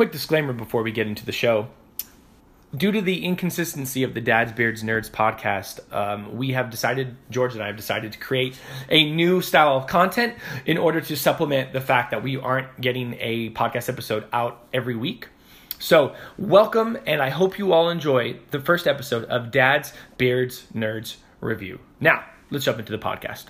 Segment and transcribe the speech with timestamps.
[0.00, 1.68] quick disclaimer before we get into the show.
[2.74, 7.52] Due to the inconsistency of the Dads, Beards, Nerds podcast, um, we have decided, George
[7.52, 8.58] and I have decided to create
[8.88, 13.14] a new style of content in order to supplement the fact that we aren't getting
[13.20, 15.28] a podcast episode out every week.
[15.78, 21.16] So, welcome, and I hope you all enjoy the first episode of Dads, Beards, Nerds
[21.42, 21.78] Review.
[22.00, 23.48] Now, let's jump into the podcast.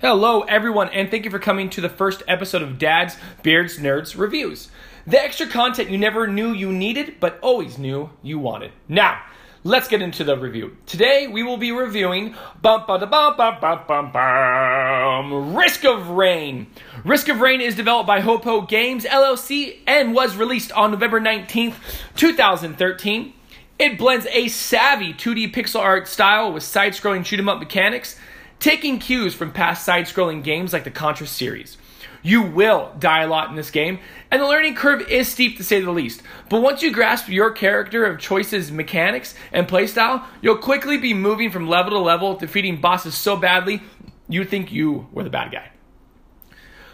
[0.00, 4.16] Hello, everyone, and thank you for coming to the first episode of Dad's Beards Nerds
[4.16, 4.70] Reviews.
[5.08, 8.70] The extra content you never knew you needed, but always knew you wanted.
[8.86, 9.20] Now,
[9.64, 10.76] let's get into the review.
[10.86, 16.68] Today, we will be reviewing bum, da, bum, bum, bum, bum, bum, Risk of Rain.
[17.04, 21.74] Risk of Rain is developed by Hopoo Games LLC and was released on November 19th,
[22.14, 23.32] 2013.
[23.80, 28.16] It blends a savvy 2D pixel art style with side scrolling shoot 'em up mechanics
[28.60, 31.76] taking cues from past side scrolling games like the Contra series.
[32.22, 35.64] You will die a lot in this game, and the learning curve is steep to
[35.64, 36.22] say the least.
[36.50, 41.50] But once you grasp your character of choices, mechanics, and playstyle, you'll quickly be moving
[41.50, 43.82] from level to level, defeating bosses so badly
[44.28, 45.70] you think you were the bad guy.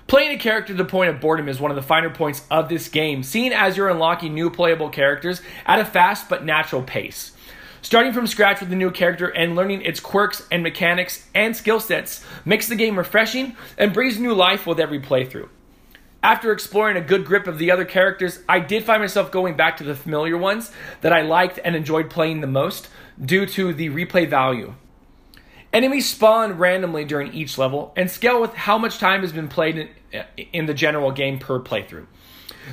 [0.07, 2.69] Playing a character to the point of boredom is one of the finer points of
[2.69, 7.33] this game, seeing as you're unlocking new playable characters at a fast but natural pace.
[7.85, 11.79] Starting from scratch with a new character and learning its quirks and mechanics and skill
[11.79, 15.51] sets makes the game refreshing and brings new life with every playthrough.
[16.23, 19.77] After exploring a good grip of the other characters, I did find myself going back
[19.77, 22.89] to the familiar ones that I liked and enjoyed playing the most
[23.23, 24.73] due to the replay value.
[25.71, 29.77] Enemies spawn randomly during each level and scale with how much time has been played
[30.11, 32.07] in, in the general game per playthrough.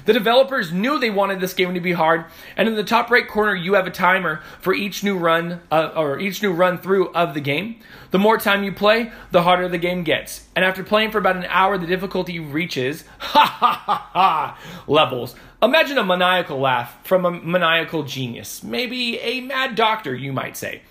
[0.05, 3.27] The developers knew they wanted this game to be hard, and in the top right
[3.27, 7.09] corner, you have a timer for each new run uh, or each new run through
[7.09, 7.79] of the game.
[8.11, 10.47] The more time you play, the harder the game gets.
[10.55, 15.35] And after playing for about an hour, the difficulty reaches ha ha ha ha levels.
[15.61, 20.81] Imagine a maniacal laugh from a maniacal genius, maybe a mad doctor, you might say.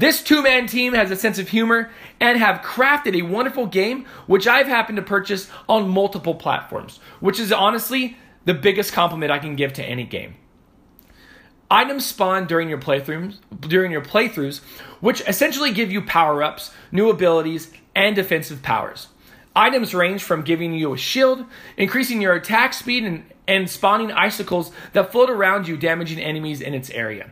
[0.00, 1.90] This two man team has a sense of humor
[2.20, 7.38] and have crafted a wonderful game, which I've happened to purchase on multiple platforms, which
[7.38, 8.16] is honestly
[8.46, 10.36] the biggest compliment I can give to any game.
[11.70, 14.60] Items spawn during your playthroughs, during your playthroughs,
[15.00, 19.08] which essentially give you power-ups, new abilities, and defensive powers.
[19.54, 21.44] Items range from giving you a shield,
[21.76, 26.72] increasing your attack speed, and, and spawning icicles that float around you, damaging enemies in
[26.72, 27.28] its area.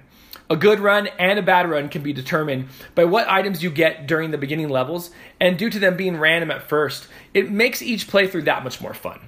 [0.51, 4.07] A good run and a bad run can be determined by what items you get
[4.07, 8.09] during the beginning levels, and due to them being random at first, it makes each
[8.09, 9.21] playthrough that much more fun.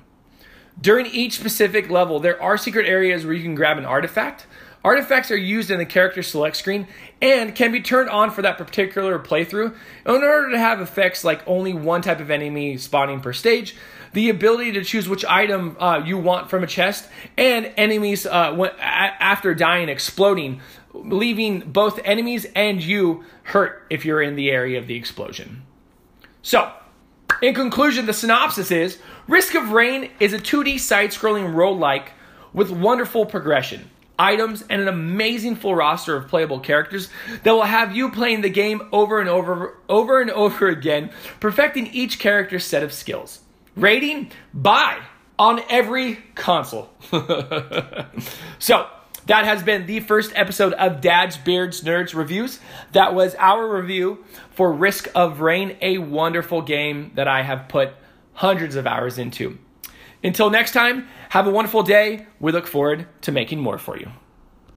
[0.81, 4.47] During each specific level, there are secret areas where you can grab an artifact.
[4.83, 6.89] Artifacts are used in the character select screen
[7.21, 9.75] and can be turned on for that particular playthrough
[10.07, 13.77] in order to have effects like only one type of enemy spawning per stage,
[14.15, 18.55] the ability to choose which item uh, you want from a chest, and enemies uh,
[18.81, 24.87] after dying exploding, leaving both enemies and you hurt if you're in the area of
[24.87, 25.63] the explosion.
[26.43, 26.73] So,
[27.43, 32.09] in conclusion, the synopsis is Risk of Rain is a 2D side scrolling roguelike
[32.53, 37.09] with wonderful progression, items, and an amazing full roster of playable characters
[37.45, 41.87] that will have you playing the game over and over, over and over again, perfecting
[41.89, 43.41] each character's set of skills.
[43.77, 44.31] Rating?
[44.53, 44.99] Buy
[45.39, 46.91] on every console.
[48.59, 48.87] so,
[49.27, 52.61] that has been the first episode of Dad's Beards Nerds Reviews.
[52.93, 57.91] That was our review for Risk of Rain, a wonderful game that I have put
[58.35, 59.59] hundreds of hours into.
[60.23, 62.27] Until next time, have a wonderful day.
[62.41, 64.11] We look forward to making more for you.